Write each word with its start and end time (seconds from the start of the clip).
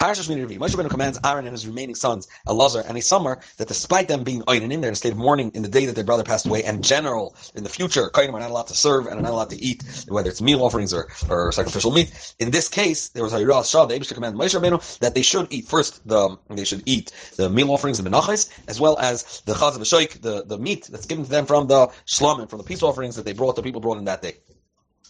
Moshe 0.00 0.74
Rabbeinu 0.74 0.88
commands 0.88 1.18
Aaron 1.22 1.44
and 1.44 1.52
his 1.52 1.66
remaining 1.66 1.94
sons, 1.94 2.26
Elazar 2.48 2.88
and 2.88 2.96
Isamar, 2.96 3.38
that 3.58 3.68
despite 3.68 4.08
them 4.08 4.24
being 4.24 4.40
oinen 4.44 4.72
in 4.72 4.80
there 4.80 4.88
in 4.88 4.94
a 4.94 4.96
state 4.96 5.12
of 5.12 5.18
mourning 5.18 5.50
in 5.54 5.60
the 5.60 5.68
day 5.68 5.84
that 5.84 5.94
their 5.94 6.04
brother 6.04 6.22
passed 6.24 6.46
away, 6.46 6.64
and 6.64 6.82
general 6.82 7.36
in 7.54 7.64
the 7.64 7.68
future, 7.68 8.08
Kainim 8.08 8.32
are 8.32 8.40
not 8.40 8.50
allowed 8.50 8.68
to 8.68 8.74
serve 8.74 9.06
and 9.06 9.18
are 9.18 9.22
not 9.22 9.32
allowed 9.32 9.50
to 9.50 9.62
eat, 9.62 9.84
whether 10.08 10.30
it's 10.30 10.40
meal 10.40 10.62
offerings 10.62 10.94
or, 10.94 11.08
or 11.28 11.52
sacrificial 11.52 11.90
meat. 11.90 12.34
In 12.38 12.50
this 12.50 12.66
case, 12.66 13.10
there 13.10 13.22
was 13.22 13.34
a 13.34 13.40
Yiras 13.40 13.70
Shah, 13.70 13.84
the 13.84 13.94
Abish 13.94 14.14
command 14.14 14.36
Moshe 14.36 14.58
Rabbeinu 14.58 14.98
that 15.00 15.14
they 15.14 15.20
should 15.20 15.52
eat 15.52 15.68
first 15.68 16.08
the 16.08 16.38
they 16.48 16.64
should 16.64 16.82
eat 16.86 17.12
the 17.36 17.50
meal 17.50 17.70
offerings 17.70 17.98
and 17.98 18.08
menachos, 18.08 18.48
as 18.68 18.80
well 18.80 18.96
as 18.98 19.42
the 19.44 19.52
chaz 19.52 19.76
of 19.76 20.22
the, 20.22 20.44
the 20.46 20.56
meat 20.56 20.88
that's 20.90 21.04
given 21.04 21.24
to 21.24 21.30
them 21.30 21.44
from 21.44 21.66
the 21.66 21.88
shlamim, 22.06 22.48
from 22.48 22.56
the 22.56 22.64
peace 22.64 22.82
offerings 22.82 23.16
that 23.16 23.26
they 23.26 23.34
brought, 23.34 23.54
the 23.54 23.62
people 23.62 23.82
brought 23.82 23.98
in 23.98 24.06
that 24.06 24.22
day. 24.22 24.38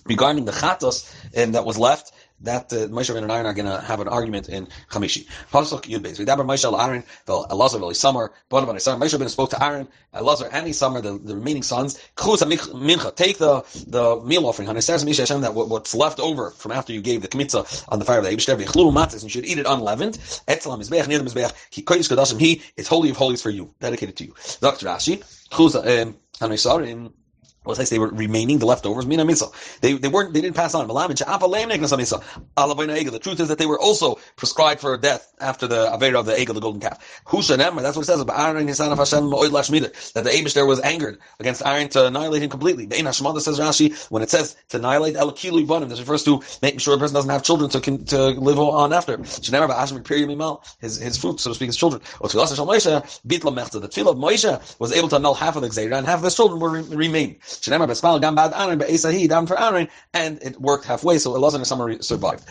Regarding 0.07 0.47
the 0.47 0.53
chatos 0.53 1.15
and 1.35 1.55
that 1.55 1.65
was 1.65 1.79
left, 1.79 2.13
that 2.43 2.73
uh, 2.73 2.89
Moshe 2.89 3.15
and 3.15 3.31
Aaron 3.31 3.47
are 3.47 3.55
going 3.55 3.67
to 3.67 3.81
have 3.81 4.01
an 4.01 4.09
argument 4.09 4.49
in 4.49 4.67
Chamishi. 4.91 5.27
Pasuk 5.53 5.83
Yud 5.83 6.01
Beis. 6.01 6.19
Vidaber 6.25 6.45
Moshe 6.45 6.65
al 6.65 6.81
Aaron, 6.81 7.05
the 7.27 7.33
Elazar 7.33 7.81
Veli 7.81 7.95
Samar, 7.95 8.33
Bon 8.49 8.65
Van 8.67 8.77
Isar. 8.77 8.97
Moshe 8.97 9.17
Rabbeinu 9.17 9.29
spoke 9.29 9.51
to 9.51 9.63
Aaron, 9.63 9.89
Elazar, 10.15 10.49
and 10.53 10.67
Isamar, 10.67 11.03
the, 11.03 11.19
the 11.19 11.35
remaining 11.35 11.63
sons. 11.63 11.99
Chuz 12.17 12.41
Mincha. 12.43 13.15
Take 13.15 13.39
the 13.39 13.63
the 13.87 14.21
meal 14.25 14.47
offering. 14.47 14.69
Haneser 14.69 15.05
Misha 15.05 15.23
Hashem 15.23 15.43
that 15.43 15.55
what's 15.55 15.95
left 15.95 16.21
over 16.21 16.51
from 16.51 16.73
after 16.73 16.93
you 16.93 17.01
gave 17.01 17.23
the 17.23 17.29
kmitza 17.29 17.85
on 17.89 17.99
the 17.99 18.05
fire 18.05 18.19
of 18.19 18.25
the 18.25 18.31
Eibushter. 18.31 18.57
V'chlu 18.61 18.93
matzis. 18.93 19.15
And 19.15 19.23
you 19.25 19.29
should 19.31 19.47
eat 19.47 19.59
it 19.59 19.67
unleavened. 19.67 20.19
Etzel 20.49 20.73
Etzalam 20.73 20.81
Mizbeach 20.81 21.05
Nidam 21.05 21.29
Mizbeach. 21.29 21.53
Ki 21.71 21.83
Kodesh 21.83 22.09
Kodashim. 22.09 22.41
He 22.41 22.63
is 22.77 22.89
holy 22.89 23.11
of 23.11 23.17
holies 23.17 23.43
for 23.43 23.51
you, 23.51 23.75
dedicated 23.81 24.17
to 24.17 24.25
you. 24.25 24.35
Dr. 24.61 24.87
Rashi. 24.87 25.23
Chuz 25.51 25.75
um, 25.77 26.17
Haneser 26.39 27.13
well, 27.65 27.77
they 27.77 27.99
were 27.99 28.09
remaining, 28.09 28.59
the 28.59 28.67
leftovers, 28.67 29.07
mina 29.07 29.25
misa. 29.25 29.53
They, 29.81 29.93
they 29.93 30.09
weren't, 30.09 30.33
they 30.33 30.41
didn't 30.41 30.57
pass 30.57 30.75
on. 30.75 30.89
The 30.89 33.21
truth 33.23 33.41
is 33.41 33.49
that 33.49 33.59
they 33.59 33.67
were 33.67 33.79
also 33.79 34.19
prescribed 34.37 34.81
for 34.81 34.97
death 34.97 35.31
after 35.41 35.67
the 35.67 35.89
Avera 35.89 36.21
of 36.21 36.27
the 36.27 36.33
Egel, 36.33 36.55
the 36.55 36.61
golden 36.61 36.81
calf. 36.81 36.99
That's 37.31 37.97
what 37.97 38.03
it 38.03 38.07
says 38.07 38.19
that 38.19 38.27
the 38.27 40.31
Abish 40.31 40.55
there 40.55 40.67
was 40.67 40.81
angered 40.81 41.19
against 41.39 41.65
Aaron 41.65 41.89
to 41.91 42.07
annihilate 42.07 42.43
him 42.43 42.51
completely. 42.51 42.87
The 42.87 42.97
Hashmada 42.97 43.41
says 43.41 43.59
Rashi, 43.59 44.11
when 44.11 44.23
it 44.23 44.31
says 44.31 44.57
to 44.71 44.79
annihilate 44.79 45.17
Elakilu 45.17 45.67
Ibanim, 45.67 45.89
this 45.89 46.01
refers 46.01 46.25
to 46.25 46.43
making 46.63 46.79
sure 46.79 46.97
the 46.97 47.01
person 47.01 47.15
doesn't 47.15 47.31
have 47.31 47.43
children 47.43 47.71
to, 47.71 47.81
to 47.81 48.29
live 48.41 48.59
on 48.59 48.93
after. 48.93 49.19
His, 49.19 50.97
his 50.97 51.19
fruit, 51.19 51.41
so 51.41 51.51
to 51.51 51.55
speak, 51.55 51.67
his 51.67 51.77
children. 51.77 52.03
The 52.21 52.29
tefillah 52.29 54.11
of 54.11 54.17
Moshe 54.17 54.79
was 54.79 54.93
able 54.93 55.09
to 55.09 55.17
annul 55.17 55.35
half 55.35 55.57
of 55.57 55.63
the 55.63 55.69
Gzeira, 55.69 55.99
and 55.99 56.07
half 56.07 56.19
of 56.19 56.25
his 56.25 56.35
children 56.35 56.61
were 56.61 56.83
remained 56.97 57.37
down 59.29 59.47
for 59.47 59.61
Aaron, 59.61 59.89
and 60.15 60.43
it 60.43 60.61
worked 60.61 60.85
halfway, 60.85 61.19
so 61.19 61.33
Elazar 61.33 61.57
and 61.57 61.67
Samar 61.67 62.01
survived. 62.03 62.45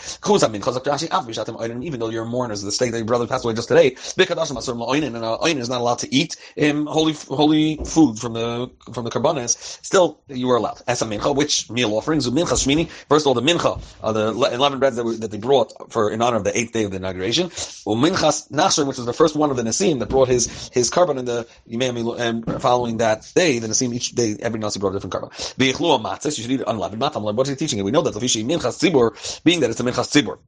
Even 1.84 2.00
though 2.00 2.10
you're 2.10 2.26
mourners 2.26 2.62
the 2.62 2.72
state 2.72 2.92
that 2.92 2.98
your 2.98 3.06
brother 3.06 3.28
passed 3.28 3.46
away 3.46 3.54
just 3.54 3.68
today, 3.68 3.90
and 3.90 3.98
Oinen 3.98 5.58
is 5.58 5.70
not 5.70 5.82
allowed 5.82 6.00
to 6.00 6.14
eat 6.14 6.36
um, 6.62 6.86
holy 6.86 7.14
holy 7.14 7.78
food 7.86 8.20
from 8.20 8.34
the 8.34 8.70
from 8.94 9.04
the 9.06 9.12
karbanes, 9.12 9.58
still 9.84 10.20
you 10.28 10.48
were 10.48 10.58
allowed. 10.58 10.82
As 10.88 11.02
a 11.02 11.06
mincha, 11.06 11.36
which 11.36 11.70
meal 11.70 11.94
offerings? 11.96 12.30
Mincha 12.30 12.56
shmini. 12.56 12.90
First 12.90 13.24
of 13.24 13.28
all, 13.28 13.34
the 13.34 13.42
mincha, 13.42 13.82
uh, 14.02 14.12
the 14.12 14.30
eleven 14.30 14.80
breads 14.80 14.96
that, 14.96 15.04
that 15.22 15.32
they 15.32 15.38
brought 15.38 15.92
for 15.92 16.12
in 16.12 16.22
honor 16.22 16.38
of 16.38 16.44
the 16.44 16.58
eighth 16.58 16.74
day 16.74 16.84
of 16.84 16.92
the 16.92 16.98
inauguration. 16.98 17.50
Minchas 17.50 18.52
nasher, 18.52 18.86
which 18.86 18.98
was 18.98 19.06
the 19.06 19.14
first 19.14 19.36
one 19.36 19.52
of 19.52 19.58
the 19.58 19.64
Nasim 19.64 20.00
that 20.00 20.10
brought 20.10 20.28
his 20.28 20.70
his 20.74 20.90
carbon 20.90 21.18
in 21.18 21.26
the 21.26 21.48
Yimei 21.70 22.20
and 22.20 22.62
following 22.62 22.98
that 22.98 23.30
day, 23.36 23.60
the 23.60 23.68
Nasim 23.68 23.94
each 23.94 24.12
day 24.12 24.36
every 24.42 24.60
Nasi 24.60 24.80
brought 24.80 24.89
a 24.90 24.94
different 24.94 25.12
carbon. 25.12 25.30
V'yichlu 25.30 26.02
matzah, 26.02 26.26
you 26.38 26.44
should 26.44 26.52
eat 26.52 26.62
unleavened 26.66 27.02
matzah. 27.02 27.22
What 27.22 27.48
is 27.48 27.52
he 27.52 27.56
teaching? 27.56 27.80
And 27.80 27.86
we 27.86 27.92
know 27.92 28.02
that 28.02 28.14
minchas 28.14 28.80
tzibur, 28.80 29.44
being 29.44 29.60
that 29.62 29.70
it's 29.70 29.80
a 29.80 29.84
minchas 29.84 30.10
tzibur 30.12 30.40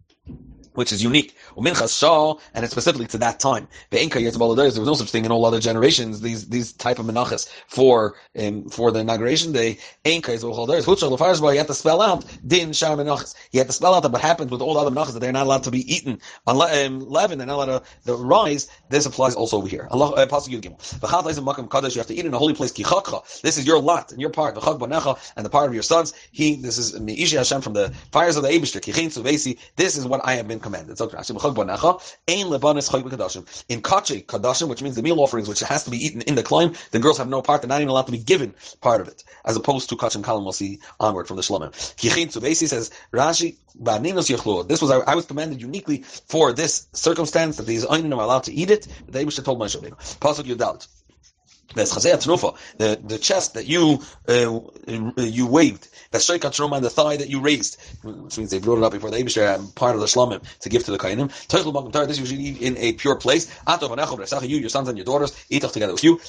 which 0.74 0.92
is 0.92 1.04
unique. 1.04 1.36
Minchas 1.58 1.98
Shah, 1.98 2.36
and 2.54 2.64
it's 2.64 2.72
specifically 2.72 3.08
to 3.08 3.18
that 3.20 3.40
time. 3.40 3.68
There 3.90 4.06
was 4.06 4.78
no 4.80 4.94
such 4.94 5.10
thing 5.10 5.26
in 5.26 5.32
all 5.32 5.46
other 5.46 5.60
generations. 5.60 6.22
These 6.22 6.50
these 6.50 6.72
type 6.74 7.00
of 7.00 7.06
menachas 7.06 7.50
for 7.68 8.16
um, 8.40 8.70
for 8.70 8.92
the 8.92 9.00
inauguration 9.00 9.52
day. 9.52 9.78
You 10.06 10.22
have 10.22 11.68
to 11.68 11.74
spell 11.74 12.02
out 12.02 12.26
din 12.48 12.74
shar 12.74 12.98
menachas. 12.98 13.36
You 13.52 13.60
have 13.60 13.68
to 13.68 13.74
spell 13.74 13.94
out 13.96 14.04
that 14.04 14.12
what 14.12 14.22
happens 14.22 14.52
with 14.52 14.62
all 14.62 14.74
the 14.74 14.80
other 14.80 14.92
menachas 14.92 15.14
that 15.14 15.20
they're 15.20 15.32
not 15.32 15.46
allowed 15.46 15.64
to 15.64 15.72
be 15.72 15.94
eaten 15.94 16.20
on 16.48 16.62
um. 16.62 17.00
They're 17.12 17.48
not 17.48 17.56
allowed 17.56 17.84
to 18.06 18.16
rise. 18.16 18.68
This 18.90 19.06
applies 19.06 19.36
also 19.36 19.58
over 19.58 19.68
here. 19.68 19.88
Allah 19.92 20.12
uh, 20.12 20.42
You 20.52 20.60
have 20.60 22.08
to 22.08 22.14
eat 22.14 22.26
in 22.26 22.34
a 22.34 22.38
holy 22.38 22.54
place. 22.54 22.72
This 22.72 23.58
is 23.58 23.66
your 23.68 23.80
lot 23.80 24.12
and 24.12 24.22
your 24.22 24.30
part. 24.30 24.56
And 24.56 25.46
the 25.46 25.50
part 25.50 25.68
of 25.68 25.74
your 25.74 25.84
sons. 25.84 26.14
He. 26.32 26.56
This 26.56 26.78
is 26.78 27.00
Me'ishi 27.00 27.38
Hashem 27.38 27.62
from 27.62 27.74
the 27.74 27.94
fires 28.12 28.38
of 28.38 28.44
the 28.44 28.50
Abishter. 28.50 28.82
This 29.76 29.98
is 29.98 30.06
what 30.08 30.22
I 30.24 30.34
have 30.34 30.48
been 30.48 30.60
commanded. 30.72 30.98
So 30.98 31.06
in 31.06 31.12
kache 33.82 34.26
kadashim, 34.26 34.68
which 34.70 34.82
means 34.82 34.96
the 34.96 35.02
meal 35.02 35.20
offerings, 35.20 35.48
which 35.48 35.60
has 35.62 35.84
to 35.84 35.92
be 35.92 35.98
eaten 36.06 36.22
in 36.22 36.36
the 36.36 36.44
climb, 36.44 36.74
the 36.92 37.00
girls 37.00 37.18
have 37.18 37.28
no 37.28 37.42
part; 37.42 37.62
they're 37.62 37.70
not 37.70 37.82
even 37.82 37.90
allowed 37.90 38.06
to 38.08 38.12
be 38.12 38.18
given 38.18 38.54
part 38.82 39.02
of 39.02 39.08
it, 39.08 39.24
as 39.46 39.56
opposed 39.56 39.90
to 39.90 39.96
kachim 39.96 40.22
kalim. 40.22 40.44
We'll 40.44 40.54
see 40.54 40.80
onward 41.00 41.28
from 41.28 41.38
the 41.38 41.44
shlomim. 41.44 41.72
Kichin 41.96 42.28
Tzubesi 42.28 42.68
says 42.68 42.92
Rashi 43.14 43.58
This 44.68 44.82
was 44.82 44.92
I 44.92 45.16
was 45.16 45.26
commanded 45.26 45.62
uniquely 45.62 46.04
for 46.28 46.54
this 46.54 46.88
circumstance 46.94 47.58
that 47.58 47.66
these 47.66 47.86
einin 47.86 48.16
are 48.16 48.24
allowed 48.24 48.44
to 48.44 48.54
eat 48.54 48.72
it. 48.72 48.88
They 49.08 49.24
should 49.26 49.36
have 49.38 49.46
told 49.46 49.60
Moshe 49.60 49.78
Pasuk 50.20 50.46
Yudalit. 50.46 50.88
The 51.74 53.00
the 53.04 53.18
chest 53.18 53.54
that 53.54 53.68
you 53.68 54.00
uh, 54.28 54.60
you 55.18 55.48
waved, 55.48 55.88
the 56.12 56.18
shaykat 56.18 56.52
truma, 56.52 56.82
the 56.82 56.90
thigh 56.90 57.18
that 57.18 57.30
you 57.30 57.40
raised, 57.42 57.78
which 58.04 58.38
means 58.38 58.52
they 58.52 58.60
brought 58.60 58.78
it 58.78 58.84
up 58.84 58.92
before 58.92 59.10
the 59.12 59.18
Eibushter, 59.18 59.56
um, 59.56 59.72
part 59.72 59.96
of 59.96 60.02
the 60.02 60.08
shlamim 60.08 60.44
to 60.60 60.70
give 60.70 60.84
to 60.86 60.92
the 60.92 60.98
kainim. 60.98 61.30
Teichel 61.48 61.74
magam 61.74 61.92
tar. 61.92 62.06
This 62.06 62.20
you 62.20 62.26
should 62.26 62.40
eat 62.40 62.62
in 62.62 62.78
a 62.78 62.94
pure 62.94 63.16
place. 63.16 63.52
You, 63.68 64.58
your 64.58 64.70
sons 64.70 64.88
and 64.88 64.98
your 64.98 65.06
daughters, 65.06 65.46
eat 65.50 65.62
together 65.62 65.94
with 65.94 66.04
you. 66.04 66.20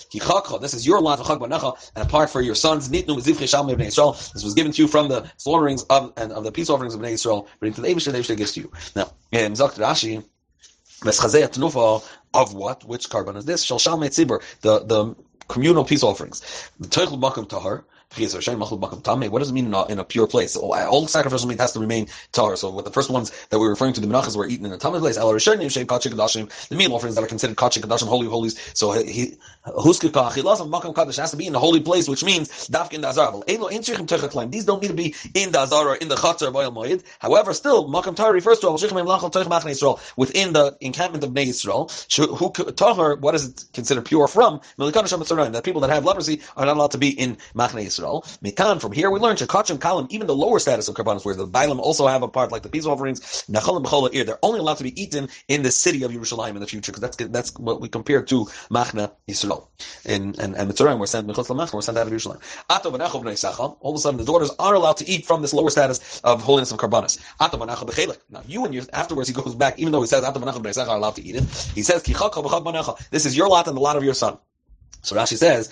This 0.61 0.75
is 0.75 0.87
your 0.87 1.01
lot 1.01 1.21
and 1.23 1.53
a 1.97 2.05
part 2.07 2.31
for 2.31 2.41
your 2.41 2.55
sons. 2.55 2.89
This 2.89 3.07
was 3.07 4.55
given 4.55 4.73
to 4.73 4.83
you 4.83 4.89
from 4.89 5.09
the 5.09 5.31
slaughterings 5.37 5.83
of 5.85 6.13
and 6.17 6.33
of 6.33 6.45
the 6.45 6.53
peace 6.53 6.71
offerings 6.71 6.95
of 6.95 7.01
Bnei 7.01 7.15
Yisrael. 7.15 7.47
Bring 7.61 7.73
to 7.75 7.81
the 7.81 7.89
Eibushter, 7.89 8.13
the 8.13 8.19
Eibushter 8.19 8.37
gives 8.37 8.53
to 8.53 8.61
you. 8.61 8.73
Now, 8.95 9.03
um, 9.33 9.55
Zakt 9.55 9.79
Rashi 9.79 10.23
of 12.35 12.55
what? 12.55 12.85
Which 12.85 13.11
carbon 13.11 13.37
is 13.37 13.45
this? 13.45 13.63
Shal 13.63 13.79
Shalmei 13.79 14.09
Tzibur, 14.09 14.41
the 14.61 14.85
the 14.85 15.15
communal 15.49 15.85
peace 15.85 16.03
offerings. 16.03 16.41
The 16.81 16.89
Teichel 16.89 17.21
Makam 17.21 17.49
Tahar, 17.49 17.85
what 18.15 19.39
does 19.39 19.51
it 19.51 19.53
mean 19.53 19.67
in 19.67 19.75
a, 19.75 19.87
in 19.87 19.99
a 19.99 20.05
pure 20.05 20.27
place? 20.27 20.53
So, 20.53 20.73
uh, 20.75 20.87
all 20.89 21.07
sacrificial 21.07 21.49
meat 21.49 21.61
has 21.61 21.73
to 21.73 21.81
remain 21.81 22.09
tahar. 22.33 22.57
So 22.57 22.71
with 22.71 22.85
the 22.85 22.91
first 22.91 23.11
ones 23.11 23.33
that 23.51 23.59
we 23.59 23.67
are 23.67 23.71
referring 23.71 23.95
to, 23.95 24.01
the 24.01 24.07
menachas 24.07 24.37
were 24.37 24.47
eaten 24.47 24.67
in 24.67 24.73
a 24.73 24.79
tamid 24.79 25.01
place. 25.01 25.17
The 25.17 26.77
meal 26.77 26.95
offerings 26.95 27.15
that 27.17 27.25
are 27.25 27.27
considered 27.27 27.57
kachik 27.57 27.83
kadashim, 27.83 28.09
holy 28.09 28.27
holies. 28.27 28.59
So 28.75 28.93
he 28.93 29.37
has 29.65 31.31
to 31.31 31.37
be 31.37 31.47
in 31.47 31.55
a 31.55 31.59
holy 31.59 31.81
place, 31.81 32.09
which 32.09 32.25
means 32.25 32.69
dafkin 32.69 33.03
dazar. 33.03 34.51
These 34.51 34.65
don't 34.65 34.83
need 34.83 34.89
to 34.89 34.95
be 34.95 35.15
in 35.35 35.53
the 35.53 35.61
azar 35.61 35.89
or 35.89 35.97
in 35.97 36.09
the 36.09 36.17
chatzar 36.17 36.49
of 36.49 36.55
Ohel 36.55 36.73
Moed. 36.73 37.03
However, 37.19 37.55
still 37.55 37.89
makam 37.89 38.17
tahar 38.17 38.33
refers 38.33 38.59
to 38.61 38.71
within 40.17 40.53
the 40.53 40.77
encampment 40.81 41.25
of 41.25 41.31
Bnei 41.31 41.47
Yisrael. 41.47 41.91
Who 42.39 42.51
tahar? 42.73 43.17
What 43.17 43.35
is 43.35 43.49
it 43.49 43.65
considered 43.73 44.05
pure 44.05 44.29
from? 44.29 44.61
That 44.79 45.63
people 45.65 45.81
that 45.81 45.91
have 45.91 46.05
leprosy 46.05 46.41
are 46.57 46.67
not 46.67 46.77
allowed 46.77 46.91
to 46.93 46.99
be 46.99 47.11
in 47.11 47.37
Machne 47.55 47.85
Yisrael. 47.85 48.02
Yisrael. 48.03 48.23
Mikan, 48.43 48.81
from 48.81 48.93
here 48.93 49.11
we 49.11 49.21
learn 49.21 49.37
Shekachim 49.37 49.79
Kalim, 49.79 50.07
even 50.11 50.27
the 50.27 50.35
lower 50.35 50.59
status 50.59 50.89
of 50.89 50.95
Karbanos, 50.95 51.25
where 51.25 51.35
the 51.35 51.47
Bailam 51.47 51.79
also 51.79 52.07
have 52.07 52.23
a 52.23 52.29
part 52.29 52.53
like 52.53 52.63
the 52.63 52.69
peace 52.69 52.87
offerings, 52.87 53.21
Nachalim 53.51 53.85
B'chol 53.85 54.15
Ir, 54.15 54.25
they're 54.25 54.39
only 54.43 54.59
allowed 54.61 54.79
to 54.79 54.85
be 54.85 55.01
eaten 55.01 55.29
in 55.49 55.63
the 55.63 55.71
city 55.71 56.03
of 56.03 56.11
Yerushalayim 56.11 56.51
in 56.51 56.61
the 56.61 56.67
future, 56.67 56.93
because 56.93 57.03
that's 57.03 57.17
that's 57.31 57.59
what 57.59 57.81
we 57.81 57.89
compare 57.89 58.23
to 58.23 58.47
Machna 58.71 59.13
Yisrael. 59.29 59.69
And 60.05 60.39
and 60.39 60.57
and 60.57 60.71
Metzoraim 60.71 60.99
were 60.99 61.07
sent 61.07 61.27
Mechutz 61.27 61.49
Machna, 61.49 61.75
were 61.75 61.83
sent 61.83 61.99
out 61.99 62.07
of 62.07 62.13
Yerushalayim. 62.13 62.41
Ato 62.71 62.91
V'nachov 62.91 63.23
B'nei 63.23 63.77
all 63.81 63.93
of 63.93 63.97
a 63.97 63.99
sudden 63.99 64.19
the 64.19 64.25
daughters 64.25 64.51
are 64.59 64.75
allowed 64.75 64.97
to 64.99 65.09
eat 65.09 65.27
from 65.27 65.43
this 65.43 65.53
lower 65.53 65.71
status 65.71 66.21
of 66.25 66.43
holiness 66.43 66.73
of 66.73 66.79
Karbanos. 66.79 67.19
Now 68.31 68.43
you 68.47 68.65
and 68.65 68.75
your 68.75 68.85
afterwards 68.93 69.29
he 69.29 69.35
goes 69.35 69.55
back, 69.55 69.79
even 69.79 69.93
though 69.93 70.01
he 70.01 70.07
says 70.07 70.25
Ato 70.25 70.41
V'nachov 70.41 70.63
B'nei 70.63 70.89
are 70.89 70.97
allowed 70.97 71.17
to 71.17 71.23
eat 71.23 71.37
it, 71.37 71.45
he 71.75 71.83
says 71.83 72.03
Kichak 72.03 73.11
This 73.11 73.27
is 73.27 73.37
your 73.37 73.49
lot 73.49 73.67
and 73.67 73.77
the 73.77 73.81
lot 73.81 73.97
of 73.97 74.05
your 74.05 74.15
son. 74.15 74.39
So 75.03 75.17
Rashi 75.17 75.37
says, 75.37 75.69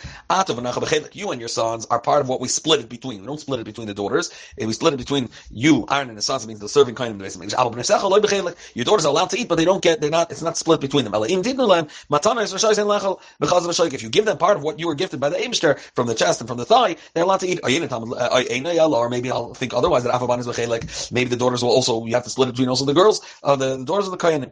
you 1.14 1.30
and 1.30 1.40
your 1.40 1.48
sons 1.48 1.86
are 1.86 2.00
part 2.00 2.20
of 2.20 2.28
what 2.28 2.40
we 2.40 2.48
split 2.48 2.80
it 2.80 2.88
between. 2.88 3.20
We 3.20 3.26
don't 3.26 3.38
split 3.38 3.60
it 3.60 3.64
between 3.64 3.86
the 3.86 3.94
daughters. 3.94 4.32
If 4.56 4.66
we 4.66 4.72
split 4.72 4.94
it 4.94 4.96
between 4.96 5.28
you, 5.50 5.86
Aaron, 5.88 6.08
and 6.08 6.18
the 6.18 6.22
sons, 6.22 6.42
it 6.44 6.48
means 6.48 6.58
the 6.58 6.68
serving 6.68 6.96
kind 6.96 7.12
of 7.12 7.18
the 7.18 7.24
basement. 7.24 7.52
Your 7.52 8.84
daughters 8.84 9.04
are 9.04 9.08
allowed 9.08 9.30
to 9.30 9.38
eat, 9.38 9.48
but 9.48 9.54
they 9.54 9.64
don't 9.64 9.82
get, 9.82 10.00
they're 10.00 10.10
not, 10.10 10.32
it's 10.32 10.42
not 10.42 10.56
split 10.56 10.80
between 10.80 11.04
them. 11.04 11.14
If 11.14 11.30
you 14.02 14.08
give 14.10 14.24
them 14.24 14.38
part 14.38 14.56
of 14.56 14.62
what 14.64 14.80
you 14.80 14.86
were 14.88 14.94
gifted 14.96 15.20
by 15.20 15.28
the 15.28 15.36
Eibushter 15.36 15.78
from 15.94 16.08
the 16.08 16.14
chest 16.14 16.40
and 16.40 16.48
from 16.48 16.58
the 16.58 16.64
thigh, 16.64 16.96
they're 17.14 17.24
allowed 17.24 17.40
to 17.40 17.46
eat. 17.46 17.60
Or 17.62 19.08
maybe 19.08 19.30
I'll 19.30 19.54
think 19.54 19.74
otherwise 19.74 20.02
that 20.04 21.08
Maybe 21.12 21.30
the 21.30 21.36
daughters 21.36 21.62
will 21.62 21.70
also, 21.70 22.04
you 22.04 22.14
have 22.14 22.24
to 22.24 22.30
split 22.30 22.48
it 22.48 22.52
between 22.52 22.68
also 22.68 22.84
the 22.84 22.94
girls, 22.94 23.20
uh, 23.44 23.54
the, 23.54 23.76
the 23.76 23.84
daughters 23.84 24.06
of 24.06 24.12
the 24.12 24.18
Kayanim. 24.18 24.50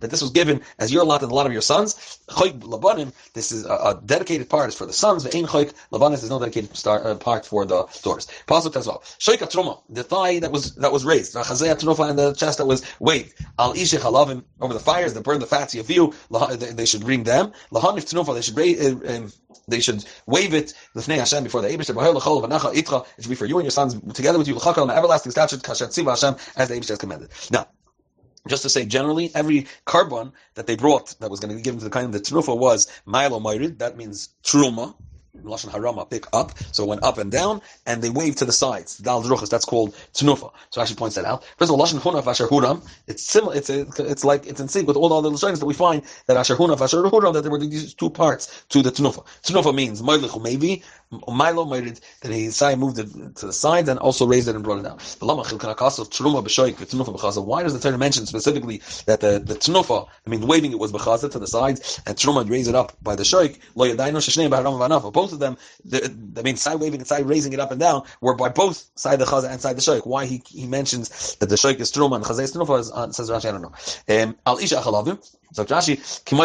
That 0.00 0.10
this 0.10 0.20
was 0.22 0.30
given 0.30 0.60
as 0.78 0.92
your 0.92 1.04
lot 1.04 1.22
and 1.22 1.30
the 1.30 1.34
lot 1.34 1.46
of 1.46 1.52
your 1.52 1.62
sons 1.62 2.18
labanim. 2.66 3.12
This 3.32 3.52
is 3.52 3.64
a, 3.64 3.74
a, 3.74 4.02
dedicated 4.04 4.48
part 4.48 4.68
is 4.68 4.74
for 4.74 4.86
the 4.86 4.92
sons. 4.92 5.24
The 5.24 5.36
ein 5.36 6.12
is 6.12 6.30
no 6.30 6.38
dedicated 6.38 6.76
star, 6.76 7.06
uh, 7.06 7.14
part 7.14 7.46
for 7.46 7.64
the 7.64 7.86
daughters. 8.02 8.26
Pasuk 8.46 8.76
as 8.76 8.86
well. 8.86 9.02
Shoika 9.18 9.50
truma, 9.50 9.80
the 9.88 10.02
thigh 10.02 10.38
that 10.40 10.52
was 10.52 10.74
that 10.76 10.92
was 10.92 11.04
raised. 11.04 11.34
Chazei 11.34 11.74
trufa 11.74 12.10
and 12.10 12.18
the 12.18 12.32
chest 12.34 12.58
that 12.58 12.66
was 12.66 12.82
waved. 13.00 13.34
Al 13.58 13.74
ishich 13.74 14.00
halavim 14.00 14.44
over 14.60 14.74
the 14.74 14.80
fires 14.80 15.14
that 15.14 15.24
burn 15.24 15.40
the 15.40 15.46
fats 15.46 15.74
you. 15.74 15.82
They 15.82 16.86
should 16.86 17.04
bring 17.04 17.24
them. 17.24 17.52
Lahanif 17.72 18.12
trufa. 18.12 18.34
They 18.34 18.42
should 18.42 18.56
raise. 18.56 18.80
Uh, 18.80 19.16
um, 19.16 19.32
they 19.68 19.80
should 19.80 20.04
wave 20.26 20.54
it 20.54 20.74
l'fnei 20.94 21.18
Hashem 21.18 21.42
before 21.42 21.60
the 21.60 21.68
Eibush. 21.68 21.90
It 22.78 23.22
should 23.22 23.28
be 23.28 23.34
for 23.34 23.46
you 23.46 23.58
and 23.58 23.64
your 23.64 23.70
sons 23.70 24.00
together 24.14 24.38
with 24.38 24.46
you. 24.46 24.54
L'chakal 24.54 24.90
everlasting 24.90 25.32
statute 25.32 25.60
kashat 25.60 25.94
Hashem 25.94 26.36
as 26.56 26.68
the 26.68 26.74
Eibush 26.74 26.88
has 26.88 26.98
commanded. 26.98 27.30
Now, 27.50 27.66
just 28.46 28.62
to 28.62 28.68
say 28.68 28.84
generally, 28.84 29.30
every 29.34 29.66
carbon 29.84 30.32
that 30.54 30.66
they 30.66 30.76
brought 30.76 31.18
that 31.20 31.30
was 31.30 31.40
going 31.40 31.50
to 31.50 31.56
be 31.56 31.62
given 31.62 31.78
to 31.78 31.84
the 31.84 31.90
kind 31.90 32.06
of 32.06 32.12
the 32.12 32.20
Tnufa 32.20 32.56
was 32.56 32.86
Milo 33.04 33.40
Myrid, 33.40 33.78
that 33.78 33.96
means 33.96 34.30
Truma, 34.42 34.94
Lashon 35.44 35.70
Harama, 35.70 36.08
pick 36.08 36.26
up. 36.32 36.52
So 36.72 36.84
it 36.84 36.88
went 36.88 37.02
up 37.02 37.18
and 37.18 37.30
down, 37.30 37.60
and 37.86 38.02
they 38.02 38.10
waved 38.10 38.38
to 38.38 38.44
the 38.44 38.52
sides. 38.52 38.98
Dal 38.98 39.22
Druchas, 39.22 39.50
that's 39.50 39.64
called 39.64 39.94
Tnufa. 40.14 40.50
So 40.70 40.80
actually 40.80 40.96
points 40.96 41.16
that 41.16 41.24
out. 41.24 41.44
First 41.58 41.70
of 41.70 41.78
all, 41.78 41.84
Lashon 41.84 42.00
Hunaf 42.00 42.26
Asher 42.26 42.46
Huram, 42.46 42.86
it's 43.06 43.22
similar, 43.22 43.54
it's, 43.54 43.70
it's 43.70 44.24
like, 44.24 44.46
it's 44.46 44.60
in 44.60 44.68
sync 44.68 44.88
with 44.88 44.96
all 44.96 45.08
the 45.08 45.16
other 45.16 45.30
Lashonis 45.30 45.60
that 45.60 45.66
we 45.66 45.74
find 45.74 46.02
that 46.26 46.36
Asher 46.36 46.56
Hunaf 46.56 46.80
Asher 46.80 47.02
Huram, 47.02 47.32
that 47.34 47.42
there 47.42 47.50
were 47.50 47.58
these 47.58 47.94
two 47.94 48.10
parts 48.10 48.64
to 48.70 48.82
the 48.82 48.90
Tnufa. 48.90 49.24
Tnufa 49.42 49.74
means 49.74 50.02
Moilichu 50.02 50.42
maybe, 50.42 50.82
Milo 51.28 51.64
made 51.64 52.00
that 52.22 52.32
he 52.32 52.50
moved 52.76 52.98
it 52.98 53.36
to 53.36 53.46
the 53.46 53.52
sides 53.52 53.88
and 53.88 54.00
also 54.00 54.26
raised 54.26 54.48
it 54.48 54.56
and 54.56 54.64
brought 54.64 54.80
it 54.80 54.82
down. 54.82 54.96
Why 54.96 55.36
does 57.62 57.74
the 57.74 57.80
Torah 57.80 57.98
mention 57.98 58.26
specifically 58.26 58.82
that 59.06 59.20
the, 59.20 59.38
the 59.38 59.54
tnufa, 59.54 60.08
I 60.26 60.30
mean, 60.30 60.44
waving 60.46 60.72
it 60.72 60.80
was 60.80 60.92
b'chaza 60.92 61.30
to 61.30 61.38
the 61.38 61.46
sides 61.46 62.00
and 62.06 62.16
truma 62.16 62.50
raised 62.50 62.68
it 62.68 62.74
up 62.74 62.96
by 63.02 63.14
the 63.14 63.22
shoik? 63.22 63.60
Both 65.26 65.32
of 65.32 65.40
them, 65.40 65.56
the, 65.84 66.16
I 66.38 66.42
mean, 66.42 66.56
side 66.56 66.78
waving 66.78 67.00
and 67.00 67.06
side 67.08 67.26
raising 67.26 67.52
it 67.52 67.58
up 67.58 67.72
and 67.72 67.80
down 67.80 68.04
were 68.20 68.36
by 68.36 68.48
both 68.48 68.88
side 68.94 69.18
the 69.18 69.24
chaza 69.24 69.50
and 69.50 69.60
side 69.60 69.76
the 69.76 69.80
shoik. 69.80 70.06
Why 70.06 70.26
he, 70.26 70.40
he 70.46 70.66
mentions 70.68 71.34
that 71.40 71.48
the 71.48 71.56
shoik 71.56 71.80
is 71.80 71.90
truma 71.90 72.14
and 72.14 72.24
chaza 72.24 72.42
is 72.42 72.92
uh, 72.92 73.10
says 73.10 73.28
Rashi, 73.28 73.48
I 73.48 73.52
don't 73.52 73.62
know. 73.62 74.22
Um, 74.22 74.36
Al 74.46 74.58
isha. 74.58 74.80
So 75.52 75.64
Rashi, 75.64 75.98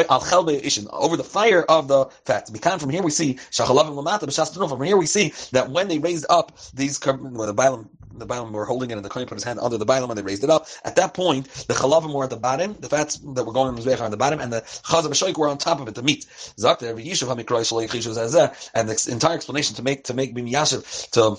al 0.10 0.22
chelbe 0.22 0.62
ishin 0.62 0.88
over 0.92 1.18
the 1.18 1.24
fire 1.24 1.64
of 1.64 1.88
the 1.88 2.06
fat. 2.26 2.50
Because 2.52 2.82
from 2.82 2.90
here 2.90 3.04
we 3.04 3.12
see 3.12 3.36
shachalavim 3.52 3.96
lamata 3.96 4.22
b'shas 4.22 4.70
from 4.70 4.84
here 4.84 4.98
we 4.98 5.06
see 5.06 5.34
that 5.52 5.70
when 5.70 5.88
they 5.88 6.00
raised 6.00 6.26
up 6.30 6.58
these, 6.74 7.00
well, 7.06 7.48
the 7.48 7.54
bailim, 7.54 7.88
the 8.14 8.26
bailim 8.26 8.52
were 8.52 8.66
holding 8.66 8.92
it 8.92 8.96
and 8.96 9.06
the 9.06 9.10
Kohen 9.10 9.28
put 9.28 9.36
his 9.36 9.44
hand 9.44 9.60
under 9.60 9.78
the 9.78 9.86
bailim 9.86 10.10
and 10.10 10.18
they 10.18 10.22
raised 10.22 10.44
it 10.44 10.50
up. 10.50 10.68
At 10.84 10.96
that 10.96 11.14
point, 11.14 11.48
the 11.68 11.74
Chalavim 11.74 12.14
were 12.14 12.24
at 12.24 12.30
the 12.30 12.38
bottom, 12.38 12.76
the 12.80 12.90
fats 12.90 13.18
that 13.18 13.44
were 13.44 13.54
going 13.54 13.70
on 13.70 13.76
the 13.76 14.04
on 14.04 14.12
the 14.12 14.18
bottom, 14.18 14.40
and 14.40 14.52
the 14.52 14.62
Chazav 14.62 15.10
Shoik 15.12 15.38
were 15.38 15.48
on 15.48 15.58
top 15.58 15.80
of 15.80 15.88
it, 15.88 15.96
the 15.96 16.04
meat. 16.04 16.26
And 18.74 18.90
the 18.90 19.08
entire 19.12 19.36
explanation 19.36 19.76
to 19.76 19.84
make, 19.84 20.04
to 20.06 20.14
make 20.14 20.34
Bim 20.34 20.48
Yashiv, 20.48 21.10
to, 21.12 21.38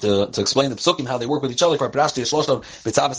to, 0.00 0.26
to 0.28 0.40
explain 0.40 0.70
the 0.70 0.76
psukim 0.76 1.06
how 1.06 1.18
they 1.18 1.26
work 1.26 1.42
with 1.42 1.52
each 1.52 1.62
other. 1.62 1.78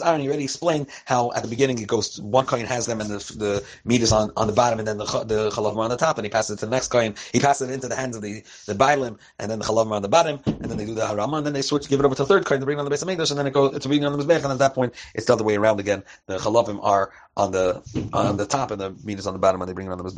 Aaron, 0.06 0.22
he 0.22 0.28
already 0.28 0.44
explained 0.46 0.88
how 1.06 1.32
at 1.34 1.44
the 1.44 1.50
beginning 1.50 1.80
it 1.80 1.88
goes 1.88 2.20
one 2.22 2.46
coin 2.46 2.66
has 2.66 2.86
them 2.86 3.02
and 3.02 3.10
the, 3.10 3.18
the 3.38 3.66
meat 3.86 4.02
is 4.02 4.12
on, 4.12 4.32
on 4.38 4.48
the 4.48 4.54
bottom 4.54 4.80
and 4.80 4.88
then 4.88 4.98
the 4.98 5.06
the 5.26 5.50
chalav 5.52 5.76
are 5.76 5.82
on 5.82 5.90
the 5.90 5.98
top 5.98 6.18
and 6.18 6.26
he 6.26 6.30
passes 6.30 6.58
it 6.58 6.60
to 6.60 6.66
the 6.66 6.72
next 6.72 6.90
coin. 6.90 7.16
He 7.34 7.40
passes 7.40 7.70
it 7.70 7.74
into 7.74 7.88
the 7.88 7.96
hands 7.96 8.16
of 8.16 8.22
the 8.22 8.44
the 8.68 8.76
bailim 8.76 9.20
and 9.40 9.52
then 9.52 9.60
the 9.60 9.66
chalav 9.66 9.90
are 9.92 9.96
on 9.96 10.02
the 10.02 10.10
bottom 10.10 10.40
and 10.62 10.72
then 10.72 10.78
they 10.78 10.86
do 10.86 10.96
the 10.96 11.02
harama 11.02 11.38
and 11.38 11.46
then 11.46 11.54
they 11.54 11.62
switch 11.62 11.88
give 11.90 12.00
it 12.00 12.06
over 12.06 12.16
to 12.16 12.24
the 12.24 12.28
third 12.28 12.46
coin 12.46 12.60
to 12.60 12.66
bring 12.66 12.80
on 12.80 12.86
the 12.86 12.92
base 12.92 13.02
of 13.02 13.10
English 13.10 13.30
and 13.32 13.40
then 13.40 13.48
it 13.48 13.54
goes 13.54 13.78
to 13.80 13.88
bring 13.88 14.04
it 14.04 14.06
on 14.06 14.18
the 14.18 14.24
mizbech 14.24 14.44
and 14.44 14.52
at 14.54 14.60
that 14.60 14.74
point 14.76 14.94
it's 15.16 15.26
the 15.28 15.34
other 15.34 15.44
way 15.44 15.56
around 15.56 15.80
again. 15.80 16.04
The 16.28 16.38
chalavim 16.38 16.80
are 16.84 17.12
on 17.38 17.52
the 17.52 17.84
on 18.14 18.38
the 18.38 18.46
top 18.46 18.72
and 18.72 18.82
the 18.82 18.92
meat 19.04 19.20
is 19.20 19.28
on 19.28 19.34
the 19.34 19.40
bottom 19.40 19.62
and 19.62 19.70
they 19.70 19.74
bring 19.74 19.88
it 19.88 19.92
on 19.92 19.98
the 19.98 20.04
mizbech. 20.04 20.18